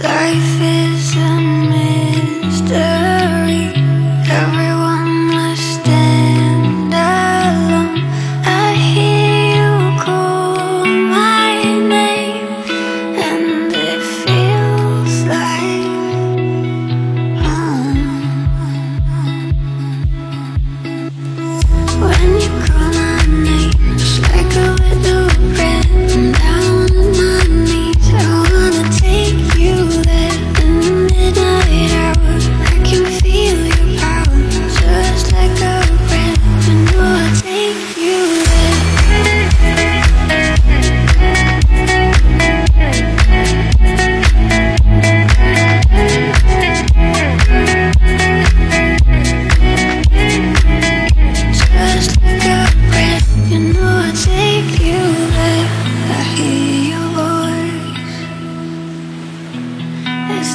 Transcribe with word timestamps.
Life 0.00 0.60
is 0.60 0.87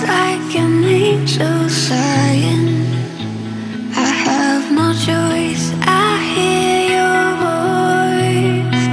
like 0.08 0.56
an 0.56 0.84
angel 0.84 1.70
sighing. 1.70 2.68
I 3.96 4.10
have 4.26 4.72
no 4.72 4.92
choice. 4.94 5.66
I 5.82 6.18
hear 6.34 6.80
your 6.98 7.26
voice. 8.72 8.86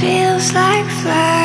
Feels 0.00 0.52
like 0.52 0.86
flying. 1.02 1.43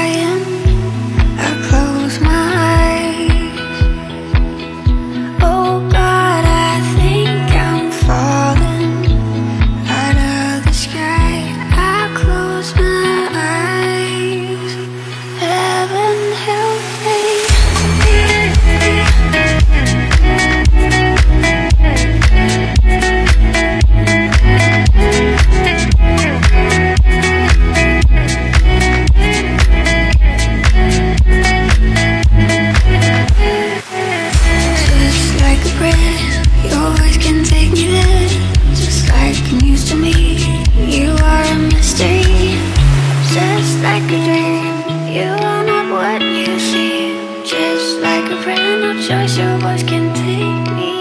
friend 48.49 48.81
no 48.81 48.91
choice, 49.07 49.37
your 49.37 49.57
voice 49.59 49.83
can 49.83 50.13
take 50.15 50.75
me 50.75 50.98